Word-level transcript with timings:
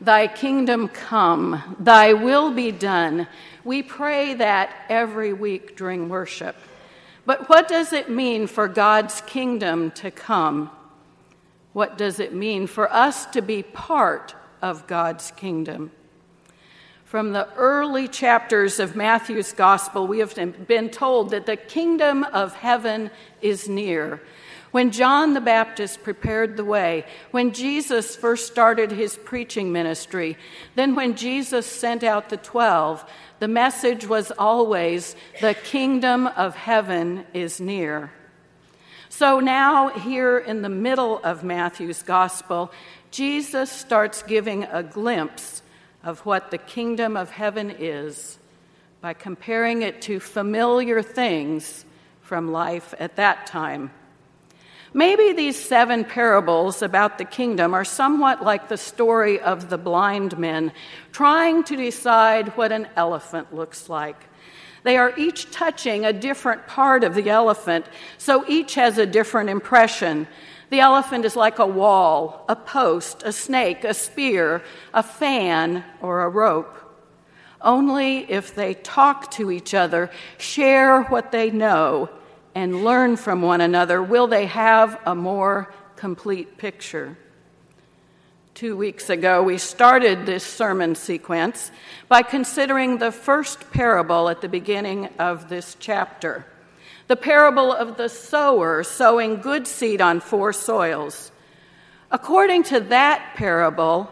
Thy 0.00 0.28
kingdom 0.28 0.88
come, 0.88 1.76
thy 1.80 2.12
will 2.12 2.52
be 2.52 2.70
done. 2.70 3.26
We 3.64 3.82
pray 3.82 4.34
that 4.34 4.74
every 4.88 5.32
week 5.32 5.76
during 5.76 6.08
worship. 6.08 6.56
But 7.26 7.48
what 7.48 7.68
does 7.68 7.92
it 7.92 8.08
mean 8.08 8.46
for 8.46 8.68
God's 8.68 9.20
kingdom 9.22 9.90
to 9.92 10.10
come? 10.10 10.70
What 11.72 11.98
does 11.98 12.20
it 12.20 12.32
mean 12.32 12.66
for 12.66 12.90
us 12.92 13.26
to 13.26 13.42
be 13.42 13.62
part 13.62 14.34
of 14.62 14.86
God's 14.86 15.32
kingdom? 15.32 15.90
From 17.04 17.32
the 17.32 17.52
early 17.54 18.06
chapters 18.06 18.78
of 18.78 18.94
Matthew's 18.94 19.52
gospel, 19.52 20.06
we 20.06 20.18
have 20.20 20.34
been 20.66 20.90
told 20.90 21.30
that 21.30 21.46
the 21.46 21.56
kingdom 21.56 22.22
of 22.22 22.54
heaven 22.54 23.10
is 23.40 23.68
near. 23.68 24.20
When 24.70 24.90
John 24.90 25.32
the 25.32 25.40
Baptist 25.40 26.02
prepared 26.02 26.56
the 26.56 26.64
way, 26.64 27.06
when 27.30 27.52
Jesus 27.52 28.14
first 28.14 28.46
started 28.46 28.90
his 28.90 29.16
preaching 29.16 29.72
ministry, 29.72 30.36
then 30.74 30.94
when 30.94 31.16
Jesus 31.16 31.66
sent 31.66 32.04
out 32.04 32.28
the 32.28 32.36
twelve, 32.36 33.04
the 33.38 33.48
message 33.48 34.06
was 34.06 34.30
always 34.32 35.16
the 35.40 35.54
kingdom 35.54 36.26
of 36.26 36.54
heaven 36.54 37.24
is 37.32 37.60
near. 37.60 38.12
So 39.08 39.40
now, 39.40 39.88
here 39.88 40.38
in 40.38 40.60
the 40.60 40.68
middle 40.68 41.18
of 41.24 41.42
Matthew's 41.42 42.02
gospel, 42.02 42.70
Jesus 43.10 43.70
starts 43.70 44.22
giving 44.22 44.64
a 44.64 44.82
glimpse 44.82 45.62
of 46.04 46.20
what 46.20 46.50
the 46.50 46.58
kingdom 46.58 47.16
of 47.16 47.30
heaven 47.30 47.70
is 47.70 48.38
by 49.00 49.14
comparing 49.14 49.82
it 49.82 50.02
to 50.02 50.20
familiar 50.20 51.02
things 51.02 51.86
from 52.20 52.52
life 52.52 52.94
at 52.98 53.16
that 53.16 53.46
time. 53.46 53.90
Maybe 54.94 55.32
these 55.32 55.56
seven 55.56 56.04
parables 56.04 56.80
about 56.80 57.18
the 57.18 57.24
kingdom 57.24 57.74
are 57.74 57.84
somewhat 57.84 58.42
like 58.42 58.68
the 58.68 58.78
story 58.78 59.38
of 59.38 59.68
the 59.68 59.78
blind 59.78 60.38
men 60.38 60.72
trying 61.12 61.62
to 61.64 61.76
decide 61.76 62.56
what 62.56 62.72
an 62.72 62.88
elephant 62.96 63.54
looks 63.54 63.88
like. 63.88 64.24
They 64.84 64.96
are 64.96 65.12
each 65.18 65.50
touching 65.50 66.06
a 66.06 66.12
different 66.12 66.66
part 66.66 67.04
of 67.04 67.14
the 67.14 67.28
elephant, 67.28 67.86
so 68.16 68.44
each 68.48 68.76
has 68.76 68.96
a 68.96 69.04
different 69.04 69.50
impression. 69.50 70.26
The 70.70 70.80
elephant 70.80 71.24
is 71.24 71.36
like 71.36 71.58
a 71.58 71.66
wall, 71.66 72.44
a 72.48 72.56
post, 72.56 73.22
a 73.24 73.32
snake, 73.32 73.84
a 73.84 73.92
spear, 73.92 74.62
a 74.94 75.02
fan, 75.02 75.84
or 76.00 76.22
a 76.22 76.28
rope. 76.28 76.74
Only 77.60 78.30
if 78.30 78.54
they 78.54 78.74
talk 78.74 79.30
to 79.32 79.50
each 79.50 79.74
other, 79.74 80.10
share 80.38 81.02
what 81.02 81.32
they 81.32 81.50
know, 81.50 82.08
and 82.58 82.82
learn 82.82 83.16
from 83.16 83.40
one 83.40 83.60
another 83.60 84.02
will 84.02 84.26
they 84.26 84.46
have 84.46 85.00
a 85.06 85.14
more 85.14 85.72
complete 85.94 86.58
picture. 86.58 87.16
Two 88.52 88.76
weeks 88.76 89.08
ago, 89.08 89.44
we 89.44 89.58
started 89.58 90.26
this 90.26 90.42
sermon 90.42 90.96
sequence 90.96 91.70
by 92.08 92.22
considering 92.22 92.98
the 92.98 93.12
first 93.12 93.70
parable 93.70 94.28
at 94.28 94.40
the 94.40 94.48
beginning 94.48 95.06
of 95.20 95.48
this 95.48 95.76
chapter 95.78 96.44
the 97.06 97.16
parable 97.16 97.72
of 97.72 97.96
the 97.96 98.08
sower 98.08 98.82
sowing 98.82 99.40
good 99.40 99.66
seed 99.66 100.00
on 100.00 100.20
four 100.20 100.52
soils. 100.52 101.30
According 102.10 102.64
to 102.64 102.80
that 102.80 103.34
parable, 103.34 104.10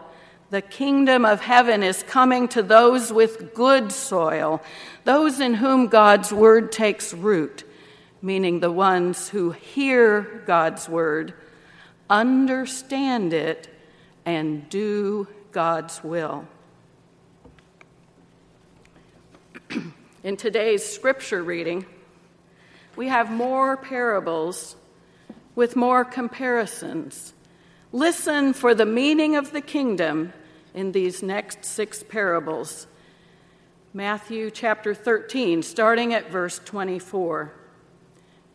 the 0.49 0.61
kingdom 0.63 1.25
of 1.25 1.41
heaven 1.41 1.83
is 1.83 2.01
coming 2.03 2.47
to 2.47 2.63
those 2.63 3.11
with 3.11 3.53
good 3.53 3.91
soil, 3.91 4.63
those 5.03 5.39
in 5.41 5.53
whom 5.53 5.87
God's 5.87 6.31
word 6.31 6.71
takes 6.71 7.13
root, 7.13 7.65
meaning 8.21 8.59
the 8.59 8.71
ones 8.71 9.29
who 9.29 9.51
hear 9.51 10.43
God's 10.45 10.89
word, 10.89 11.33
understand 12.09 13.33
it, 13.33 13.67
and 14.25 14.69
do 14.69 15.27
God's 15.51 16.03
will. 16.03 16.47
in 20.23 20.37
today's 20.37 20.85
scripture 20.85 21.43
reading, 21.43 21.85
we 22.95 23.07
have 23.07 23.29
more 23.31 23.77
parables 23.77 24.75
with 25.55 25.75
more 25.75 26.03
comparisons. 26.03 27.33
Listen 27.91 28.53
for 28.53 28.75
the 28.75 28.85
meaning 28.85 29.35
of 29.35 29.51
the 29.51 29.61
kingdom 29.61 30.33
in 30.73 30.91
these 30.91 31.23
next 31.23 31.63
six 31.65 32.03
parables. 32.03 32.87
Matthew 33.93 34.51
chapter 34.51 34.93
13, 34.93 35.63
starting 35.63 36.13
at 36.13 36.29
verse 36.29 36.59
24. 36.63 37.53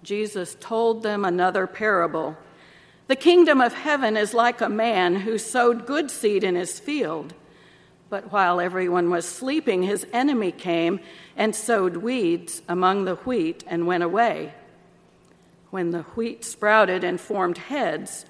Jesus 0.03 0.57
told 0.61 1.03
them 1.03 1.25
another 1.25 1.67
parable. 1.67 2.37
The 3.09 3.17
kingdom 3.17 3.61
of 3.61 3.75
heaven 3.75 4.17
is 4.17 4.35
like 4.35 4.61
a 4.61 4.69
man 4.69 5.17
who 5.17 5.39
sowed 5.39 5.87
good 5.87 6.11
seed 6.11 6.45
in 6.45 6.55
his 6.55 6.81
field. 6.81 7.35
But 8.09 8.33
while 8.33 8.61
everyone 8.61 9.11
was 9.11 9.27
sleeping, 9.27 9.83
his 9.83 10.07
enemy 10.13 10.53
came 10.53 11.01
and 11.37 11.55
sowed 11.55 11.97
weeds 11.99 12.63
among 12.69 13.05
the 13.05 13.15
wheat 13.17 13.65
and 13.67 13.87
went 13.87 14.03
away. 14.03 14.55
When 15.71 15.91
the 15.91 16.03
wheat 16.03 16.45
sprouted 16.45 17.05
and 17.05 17.21
formed 17.21 17.57
heads, 17.57 18.27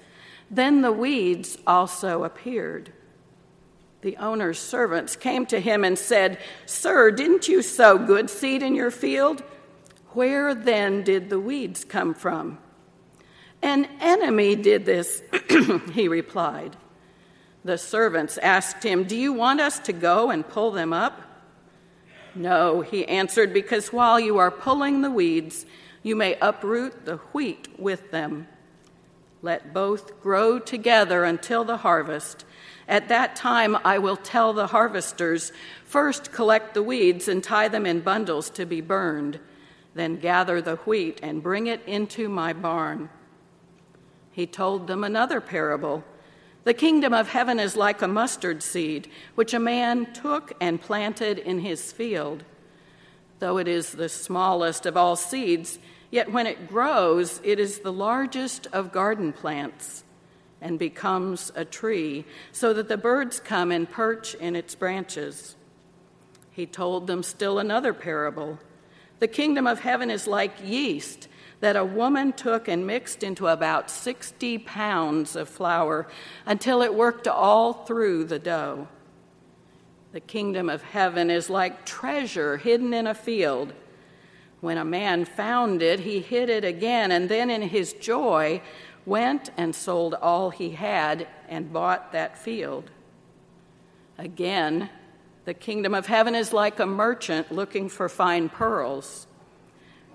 then 0.49 0.81
the 0.81 0.91
weeds 0.91 1.57
also 1.67 2.23
appeared. 2.23 2.93
The 4.01 4.15
owner's 4.17 4.59
servants 4.59 5.15
came 5.15 5.45
to 5.47 5.59
him 5.59 5.83
and 5.83 5.97
said, 5.97 6.37
Sir, 6.65 7.11
didn't 7.11 7.47
you 7.47 7.61
sow 7.61 7.97
good 7.97 8.29
seed 8.29 8.61
in 8.63 8.75
your 8.75 8.91
field? 8.91 9.43
Where 10.13 10.53
then 10.53 11.03
did 11.03 11.29
the 11.29 11.39
weeds 11.39 11.83
come 11.83 12.13
from? 12.13 12.59
An 13.61 13.87
enemy 13.99 14.55
did 14.55 14.85
this, 14.85 15.21
he 15.93 16.07
replied. 16.07 16.75
The 17.65 17.77
servants 17.77 18.37
asked 18.37 18.83
him, 18.83 19.05
Do 19.05 19.15
you 19.15 19.31
want 19.31 19.61
us 19.61 19.79
to 19.79 19.93
go 19.93 20.29
and 20.29 20.47
pull 20.47 20.71
them 20.71 20.91
up? 20.91 21.21
No, 22.35 22.81
he 22.81 23.07
answered, 23.07 23.53
because 23.53 23.93
while 23.93 24.19
you 24.19 24.37
are 24.37 24.51
pulling 24.51 25.01
the 25.01 25.11
weeds, 25.11 25.65
you 26.01 26.15
may 26.15 26.37
uproot 26.41 27.05
the 27.05 27.17
wheat 27.31 27.79
with 27.79 28.11
them. 28.11 28.47
Let 29.41 29.73
both 29.73 30.21
grow 30.21 30.59
together 30.59 31.23
until 31.23 31.63
the 31.63 31.77
harvest. 31.77 32.45
At 32.87 33.07
that 33.09 33.35
time, 33.35 33.77
I 33.85 33.97
will 33.97 34.17
tell 34.17 34.51
the 34.53 34.67
harvesters 34.67 35.51
first 35.85 36.31
collect 36.31 36.73
the 36.73 36.83
weeds 36.83 37.27
and 37.27 37.43
tie 37.43 37.67
them 37.67 37.85
in 37.85 38.01
bundles 38.01 38.49
to 38.51 38.65
be 38.65 38.81
burned, 38.81 39.39
then 39.95 40.17
gather 40.17 40.61
the 40.61 40.75
wheat 40.77 41.19
and 41.21 41.43
bring 41.43 41.67
it 41.67 41.81
into 41.85 42.27
my 42.29 42.53
barn. 42.53 43.09
He 44.31 44.47
told 44.47 44.87
them 44.87 45.03
another 45.03 45.39
parable. 45.39 46.03
The 46.63 46.73
kingdom 46.73 47.13
of 47.13 47.29
heaven 47.29 47.59
is 47.59 47.75
like 47.75 48.01
a 48.01 48.07
mustard 48.07 48.63
seed, 48.63 49.09
which 49.35 49.53
a 49.53 49.59
man 49.59 50.11
took 50.13 50.53
and 50.59 50.81
planted 50.81 51.37
in 51.37 51.59
his 51.59 51.91
field. 51.91 52.43
Though 53.39 53.57
it 53.57 53.67
is 53.67 53.91
the 53.91 54.09
smallest 54.09 54.85
of 54.85 54.97
all 54.97 55.15
seeds, 55.15 55.77
yet 56.09 56.31
when 56.31 56.47
it 56.47 56.69
grows, 56.69 57.41
it 57.43 57.59
is 57.59 57.79
the 57.79 57.91
largest 57.91 58.67
of 58.67 58.91
garden 58.91 59.33
plants 59.33 60.03
and 60.61 60.79
becomes 60.79 61.51
a 61.55 61.65
tree, 61.65 62.23
so 62.53 62.73
that 62.73 62.87
the 62.87 62.95
birds 62.95 63.41
come 63.41 63.69
and 63.69 63.89
perch 63.89 64.33
in 64.35 64.55
its 64.55 64.73
branches. 64.75 65.57
He 66.51 66.65
told 66.65 67.05
them 67.05 67.21
still 67.21 67.59
another 67.59 67.93
parable. 67.93 68.59
The 69.23 69.27
kingdom 69.29 69.67
of 69.67 69.79
heaven 69.79 70.11
is 70.11 70.27
like 70.27 70.51
yeast 70.61 71.29
that 71.61 71.77
a 71.77 71.85
woman 71.85 72.33
took 72.33 72.67
and 72.67 72.85
mixed 72.85 73.23
into 73.23 73.47
about 73.47 73.89
60 73.89 74.57
pounds 74.57 75.37
of 75.37 75.47
flour 75.47 76.09
until 76.45 76.81
it 76.81 76.93
worked 76.93 77.25
all 77.29 77.71
through 77.71 78.25
the 78.25 78.37
dough. 78.37 78.89
The 80.11 80.19
kingdom 80.19 80.67
of 80.67 80.81
heaven 80.81 81.29
is 81.29 81.49
like 81.49 81.85
treasure 81.85 82.57
hidden 82.57 82.93
in 82.93 83.07
a 83.07 83.13
field. 83.13 83.71
When 84.59 84.77
a 84.77 84.83
man 84.83 85.23
found 85.23 85.81
it, 85.81 86.01
he 86.01 86.19
hid 86.19 86.49
it 86.49 86.65
again, 86.65 87.09
and 87.09 87.29
then 87.29 87.49
in 87.49 87.61
his 87.61 87.93
joy 87.93 88.61
went 89.05 89.51
and 89.55 89.73
sold 89.73 90.15
all 90.15 90.49
he 90.49 90.71
had 90.71 91.29
and 91.47 91.71
bought 91.71 92.11
that 92.11 92.37
field. 92.37 92.91
Again, 94.17 94.89
the 95.45 95.53
kingdom 95.53 95.93
of 95.93 96.07
heaven 96.07 96.35
is 96.35 96.53
like 96.53 96.79
a 96.79 96.85
merchant 96.85 97.51
looking 97.51 97.89
for 97.89 98.07
fine 98.07 98.49
pearls. 98.49 99.27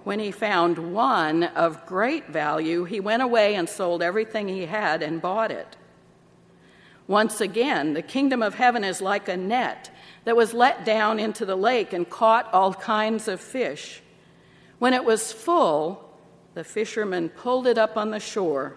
When 0.04 0.20
he 0.20 0.30
found 0.30 0.94
one 0.94 1.42
of 1.42 1.84
great 1.84 2.28
value, 2.28 2.84
he 2.84 3.00
went 3.00 3.22
away 3.22 3.54
and 3.54 3.69
sold 3.69 4.02
everything 4.02 4.48
he 4.48 4.66
had 4.66 5.02
and 5.02 5.20
bought 5.20 5.50
it. 5.50 5.76
Once 7.06 7.40
again, 7.40 7.94
the 7.94 8.02
kingdom 8.02 8.42
of 8.42 8.54
heaven 8.54 8.84
is 8.84 9.00
like 9.00 9.28
a 9.28 9.36
net 9.36 9.90
that 10.25 10.36
was 10.36 10.54
let 10.54 10.84
down 10.84 11.19
into 11.19 11.44
the 11.44 11.56
lake 11.56 11.92
and 11.92 12.08
caught 12.08 12.52
all 12.52 12.72
kinds 12.75 13.28
of 13.28 13.40
fish. 13.40 14.02
When 14.78 14.92
it 14.94 15.04
was 15.04 15.32
full, 15.32 16.14
the 16.54 16.64
fishermen 16.64 17.28
pulled 17.30 17.66
it 17.66 17.78
up 17.78 17.96
on 17.96 18.10
the 18.10 18.20
shore. 18.20 18.76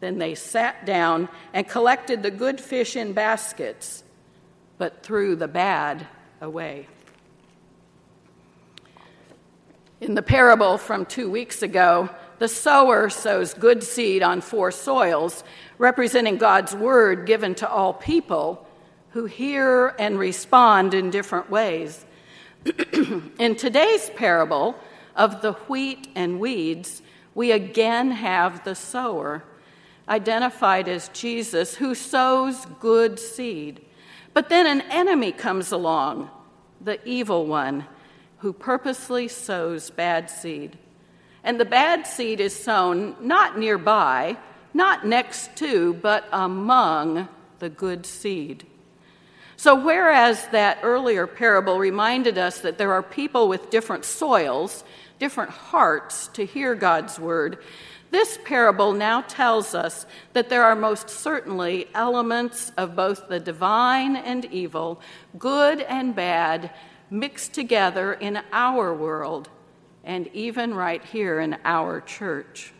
Then 0.00 0.18
they 0.18 0.34
sat 0.34 0.86
down 0.86 1.28
and 1.52 1.68
collected 1.68 2.22
the 2.22 2.30
good 2.30 2.60
fish 2.60 2.96
in 2.96 3.12
baskets, 3.12 4.02
but 4.80 5.02
threw 5.02 5.36
the 5.36 5.46
bad 5.46 6.06
away. 6.40 6.88
In 10.00 10.14
the 10.14 10.22
parable 10.22 10.78
from 10.78 11.04
two 11.04 11.30
weeks 11.30 11.62
ago, 11.62 12.08
the 12.38 12.48
sower 12.48 13.10
sows 13.10 13.52
good 13.52 13.82
seed 13.82 14.22
on 14.22 14.40
four 14.40 14.70
soils, 14.70 15.44
representing 15.76 16.38
God's 16.38 16.74
word 16.74 17.26
given 17.26 17.54
to 17.56 17.68
all 17.68 17.92
people, 17.92 18.66
who 19.10 19.26
hear 19.26 19.94
and 19.98 20.18
respond 20.18 20.94
in 20.94 21.10
different 21.10 21.50
ways. 21.50 22.06
in 23.38 23.56
today's 23.56 24.08
parable 24.16 24.76
of 25.14 25.42
the 25.42 25.52
wheat 25.68 26.08
and 26.14 26.40
weeds, 26.40 27.02
we 27.34 27.52
again 27.52 28.12
have 28.12 28.64
the 28.64 28.74
sower, 28.74 29.44
identified 30.08 30.88
as 30.88 31.10
Jesus, 31.10 31.74
who 31.74 31.94
sows 31.94 32.64
good 32.80 33.18
seed. 33.18 33.82
But 34.32 34.48
then 34.48 34.66
an 34.66 34.82
enemy 34.90 35.32
comes 35.32 35.72
along, 35.72 36.30
the 36.80 37.06
evil 37.08 37.46
one, 37.46 37.86
who 38.38 38.52
purposely 38.52 39.28
sows 39.28 39.90
bad 39.90 40.30
seed. 40.30 40.78
And 41.42 41.58
the 41.58 41.64
bad 41.64 42.06
seed 42.06 42.40
is 42.40 42.54
sown 42.54 43.16
not 43.20 43.58
nearby, 43.58 44.36
not 44.72 45.06
next 45.06 45.56
to, 45.56 45.94
but 45.94 46.26
among 46.32 47.28
the 47.58 47.68
good 47.68 48.06
seed. 48.06 48.66
So, 49.56 49.74
whereas 49.74 50.46
that 50.48 50.78
earlier 50.82 51.26
parable 51.26 51.78
reminded 51.78 52.38
us 52.38 52.60
that 52.60 52.78
there 52.78 52.92
are 52.92 53.02
people 53.02 53.46
with 53.46 53.68
different 53.68 54.06
soils, 54.06 54.84
different 55.18 55.50
hearts 55.50 56.28
to 56.28 56.46
hear 56.46 56.74
God's 56.74 57.18
word, 57.18 57.58
this 58.10 58.38
parable 58.44 58.92
now 58.92 59.20
tells 59.22 59.74
us 59.74 60.04
that 60.32 60.48
there 60.48 60.64
are 60.64 60.74
most 60.74 61.08
certainly 61.08 61.88
elements 61.94 62.72
of 62.76 62.96
both 62.96 63.28
the 63.28 63.38
divine 63.38 64.16
and 64.16 64.44
evil, 64.46 65.00
good 65.38 65.80
and 65.80 66.14
bad, 66.14 66.72
mixed 67.10 67.52
together 67.52 68.12
in 68.12 68.40
our 68.52 68.94
world 68.94 69.48
and 70.04 70.28
even 70.32 70.74
right 70.74 71.04
here 71.04 71.40
in 71.40 71.56
our 71.64 72.00
church. 72.00 72.72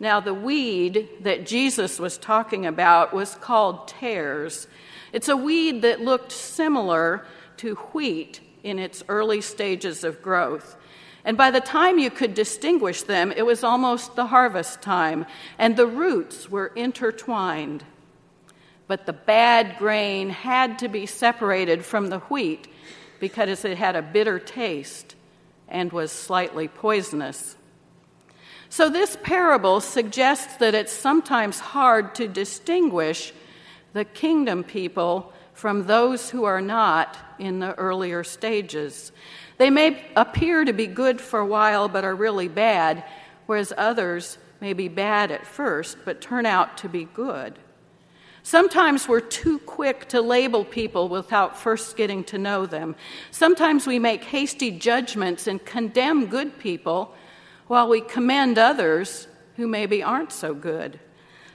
Now, 0.00 0.20
the 0.20 0.34
weed 0.34 1.08
that 1.22 1.46
Jesus 1.46 1.98
was 1.98 2.18
talking 2.18 2.66
about 2.66 3.14
was 3.14 3.34
called 3.36 3.88
tares. 3.88 4.66
It's 5.12 5.28
a 5.28 5.36
weed 5.36 5.82
that 5.82 6.00
looked 6.00 6.32
similar 6.32 7.24
to 7.58 7.74
wheat 7.92 8.40
in 8.62 8.78
its 8.78 9.04
early 9.08 9.40
stages 9.40 10.02
of 10.02 10.20
growth. 10.20 10.76
And 11.24 11.36
by 11.38 11.50
the 11.50 11.60
time 11.60 11.98
you 11.98 12.10
could 12.10 12.34
distinguish 12.34 13.02
them, 13.02 13.32
it 13.32 13.46
was 13.46 13.64
almost 13.64 14.14
the 14.14 14.26
harvest 14.26 14.82
time, 14.82 15.24
and 15.58 15.76
the 15.76 15.86
roots 15.86 16.50
were 16.50 16.66
intertwined. 16.76 17.84
But 18.86 19.06
the 19.06 19.14
bad 19.14 19.78
grain 19.78 20.28
had 20.28 20.78
to 20.80 20.88
be 20.88 21.06
separated 21.06 21.84
from 21.84 22.08
the 22.08 22.18
wheat 22.18 22.68
because 23.20 23.64
it 23.64 23.78
had 23.78 23.96
a 23.96 24.02
bitter 24.02 24.38
taste 24.38 25.14
and 25.66 25.90
was 25.92 26.12
slightly 26.12 26.68
poisonous. 26.68 27.56
So, 28.68 28.90
this 28.90 29.16
parable 29.22 29.80
suggests 29.80 30.56
that 30.56 30.74
it's 30.74 30.92
sometimes 30.92 31.60
hard 31.60 32.14
to 32.16 32.28
distinguish 32.28 33.32
the 33.92 34.04
kingdom 34.04 34.64
people 34.64 35.32
from 35.54 35.86
those 35.86 36.30
who 36.30 36.44
are 36.44 36.60
not 36.60 37.16
in 37.38 37.58
the 37.58 37.74
earlier 37.74 38.24
stages. 38.24 39.12
They 39.58 39.70
may 39.70 40.04
appear 40.16 40.64
to 40.64 40.72
be 40.72 40.86
good 40.86 41.20
for 41.20 41.40
a 41.40 41.46
while 41.46 41.88
but 41.88 42.04
are 42.04 42.14
really 42.14 42.48
bad, 42.48 43.04
whereas 43.46 43.72
others 43.76 44.38
may 44.60 44.72
be 44.72 44.88
bad 44.88 45.30
at 45.30 45.46
first 45.46 45.98
but 46.04 46.20
turn 46.20 46.46
out 46.46 46.78
to 46.78 46.88
be 46.88 47.04
good. 47.04 47.58
Sometimes 48.42 49.08
we're 49.08 49.20
too 49.20 49.58
quick 49.60 50.06
to 50.08 50.20
label 50.20 50.66
people 50.66 51.08
without 51.08 51.56
first 51.56 51.96
getting 51.96 52.22
to 52.24 52.36
know 52.36 52.66
them. 52.66 52.94
Sometimes 53.30 53.86
we 53.86 53.98
make 53.98 54.22
hasty 54.24 54.70
judgments 54.70 55.46
and 55.46 55.64
condemn 55.64 56.26
good 56.26 56.58
people 56.58 57.14
while 57.68 57.88
we 57.88 58.02
commend 58.02 58.58
others 58.58 59.28
who 59.56 59.66
maybe 59.66 60.02
aren't 60.02 60.30
so 60.30 60.52
good. 60.52 61.00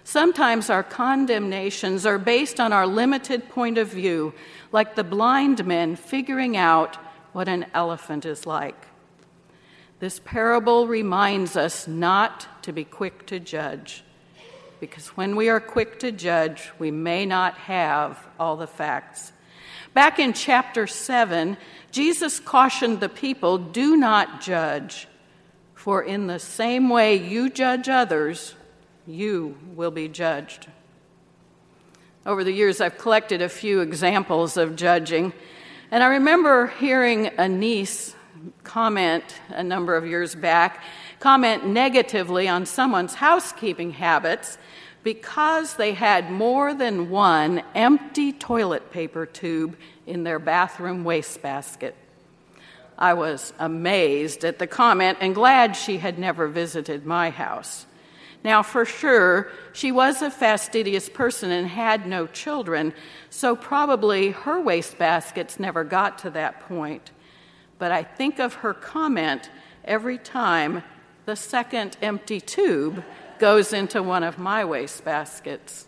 Sometimes 0.10 0.72
our 0.72 0.82
condemnations 0.82 2.04
are 2.04 2.18
based 2.18 2.60
on 2.60 2.74
our 2.74 2.88
limited 2.88 3.48
point 3.48 3.78
of 3.78 3.90
view, 3.90 4.34
like 4.72 4.96
the 4.96 5.04
blind 5.04 5.64
men 5.68 5.96
figuring 5.96 6.58
out 6.58 6.96
what 7.32 7.48
an 7.48 7.68
elephant 7.76 8.26
is 8.26 8.48
like. 8.48 8.88
This 10.00 10.20
parable 10.26 10.88
reminds 10.88 11.56
us 11.56 11.88
not 11.88 12.64
to 12.64 12.74
be 12.74 12.86
quick 12.86 13.28
to 13.28 13.40
judge, 13.40 14.04
because 14.80 15.10
when 15.10 15.36
we 15.36 15.48
are 15.48 15.60
quick 15.60 16.00
to 16.00 16.12
judge, 16.12 16.72
we 16.80 16.90
may 16.90 17.24
not 17.28 17.54
have 17.60 18.18
all 18.40 18.58
the 18.58 18.66
facts. 18.66 19.32
Back 19.94 20.18
in 20.18 20.34
chapter 20.34 20.88
7, 20.88 21.56
Jesus 21.92 22.40
cautioned 22.40 23.00
the 23.00 23.10
people 23.10 23.60
do 23.60 23.96
not 23.96 24.42
judge, 24.42 25.08
for 25.76 26.02
in 26.02 26.26
the 26.26 26.40
same 26.40 26.90
way 26.90 27.16
you 27.16 27.52
judge 27.52 27.88
others, 27.88 28.56
you 29.10 29.58
will 29.76 29.92
be 29.92 30.08
judged. 30.08 30.68
Over 32.26 32.44
the 32.44 32.52
years, 32.52 32.80
I've 32.80 32.98
collected 32.98 33.42
a 33.42 33.50
few 33.50 33.82
examples 33.82 34.56
of 34.56 34.76
judging. 34.76 35.34
And 35.90 36.04
I 36.04 36.08
remember 36.08 36.68
hearing 36.68 37.28
a 37.38 37.50
niece 37.50 38.16
comment 38.64 39.24
a 39.50 39.64
number 39.64 39.96
of 39.96 40.06
years 40.06 40.36
back, 40.36 40.84
comment 41.20 41.66
negatively 41.66 42.48
on 42.48 42.66
someone's 42.66 43.16
housekeeping 43.16 43.92
habits 43.92 44.58
because 45.04 45.76
they 45.76 45.94
had 45.94 46.30
more 46.30 46.74
than 46.74 47.10
one 47.10 47.64
empty 47.74 48.32
toilet 48.32 48.92
paper 48.92 49.26
tube 49.26 49.76
in 50.06 50.24
their 50.24 50.40
bathroom 50.40 51.04
wastebasket. 51.04 51.96
I 52.98 53.14
was 53.14 53.54
amazed 53.60 54.44
at 54.44 54.60
the 54.60 54.68
comment 54.68 55.18
and 55.22 55.34
glad 55.34 55.76
she 55.76 55.98
had 55.98 56.20
never 56.20 56.48
visited 56.48 57.06
my 57.06 57.30
house. 57.30 57.86
Now, 58.44 58.64
for 58.64 58.86
sure, 58.86 59.52
she 59.74 59.92
was 59.92 60.22
a 60.22 60.32
fastidious 60.32 61.10
person 61.10 61.52
and 61.52 61.68
had 61.68 62.08
no 62.08 62.26
children, 62.26 62.94
so 63.30 63.56
probably 63.56 64.32
her 64.32 64.62
wastebaskets 64.62 65.60
never 65.60 65.84
got 65.84 66.20
to 66.20 66.30
that 66.32 66.62
point. 66.62 67.12
But 67.78 67.92
I 67.92 68.04
think 68.04 68.40
of 68.40 68.56
her 68.56 68.74
comment 68.74 69.50
every 69.84 70.18
time 70.18 70.84
the 71.26 71.36
second 71.36 71.98
empty 72.02 72.40
tube 72.40 73.04
goes 73.40 73.74
into 73.74 74.02
one 74.02 74.24
of 74.24 74.38
my 74.38 74.64
wastebaskets. 74.64 75.86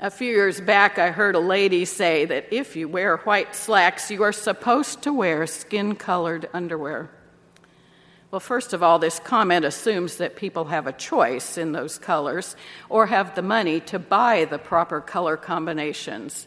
A 0.00 0.10
few 0.10 0.32
years 0.32 0.60
back, 0.60 0.98
I 0.98 1.10
heard 1.10 1.36
a 1.36 1.40
lady 1.40 1.84
say 1.84 2.24
that 2.24 2.52
if 2.52 2.74
you 2.74 2.88
wear 2.88 3.18
white 3.18 3.54
slacks, 3.54 4.10
you 4.10 4.22
are 4.22 4.32
supposed 4.32 5.02
to 5.02 5.12
wear 5.12 5.46
skin 5.46 5.94
colored 5.94 6.48
underwear. 6.52 7.10
Well, 8.32 8.40
first 8.40 8.72
of 8.72 8.82
all, 8.82 8.98
this 8.98 9.18
comment 9.18 9.66
assumes 9.66 10.16
that 10.16 10.36
people 10.36 10.64
have 10.64 10.86
a 10.86 10.92
choice 10.92 11.58
in 11.58 11.72
those 11.72 11.98
colors 11.98 12.56
or 12.88 13.08
have 13.08 13.34
the 13.34 13.42
money 13.42 13.78
to 13.80 13.98
buy 13.98 14.46
the 14.46 14.56
proper 14.56 15.02
color 15.02 15.36
combinations. 15.36 16.46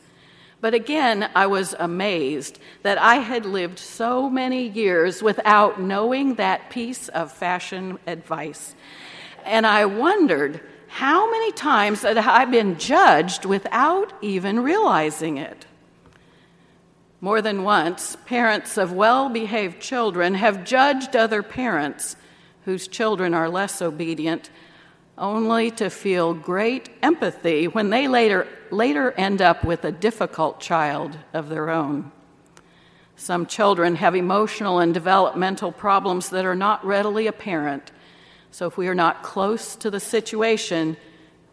But 0.61 0.73
again, 0.73 1.29
I 1.35 1.45
was 1.45 1.75
amazed 1.77 2.59
that 2.81 2.97
I 2.97 3.17
had 3.17 3.45
lived 3.45 3.77
so 3.77 4.31
many 4.31 4.67
years 4.67 5.21
without 5.21 5.79
knowing 5.79 6.33
that 6.35 6.71
piece 6.71 7.07
of 7.09 7.31
fashion 7.31 7.99
advice. 8.07 8.73
And 9.43 9.67
I 9.67 9.85
wondered 9.85 10.61
how 10.87 11.29
many 11.29 11.51
times 11.51 12.01
had 12.01 12.17
I 12.17 12.45
been 12.45 12.79
judged 12.79 13.45
without 13.45 14.11
even 14.23 14.61
realizing 14.61 15.37
it. 15.37 15.67
More 17.25 17.41
than 17.41 17.63
once, 17.63 18.15
parents 18.27 18.77
of 18.77 18.93
well 18.93 19.29
behaved 19.29 19.81
children 19.81 20.35
have 20.35 20.63
judged 20.63 21.15
other 21.15 21.41
parents 21.41 22.15
whose 22.65 22.87
children 22.87 23.33
are 23.33 23.49
less 23.49 23.81
obedient, 23.81 24.51
only 25.17 25.71
to 25.71 25.89
feel 25.89 26.35
great 26.35 26.87
empathy 27.01 27.67
when 27.67 27.89
they 27.89 28.07
later, 28.07 28.47
later 28.69 29.11
end 29.13 29.41
up 29.41 29.65
with 29.65 29.83
a 29.85 29.91
difficult 29.91 30.59
child 30.59 31.17
of 31.33 31.49
their 31.49 31.71
own. 31.71 32.11
Some 33.15 33.47
children 33.47 33.95
have 33.95 34.13
emotional 34.13 34.77
and 34.77 34.93
developmental 34.93 35.71
problems 35.71 36.29
that 36.29 36.45
are 36.45 36.53
not 36.53 36.85
readily 36.85 37.25
apparent. 37.25 37.91
So, 38.51 38.67
if 38.67 38.77
we 38.77 38.87
are 38.87 38.93
not 38.93 39.23
close 39.23 39.75
to 39.77 39.89
the 39.89 39.99
situation, 39.99 40.95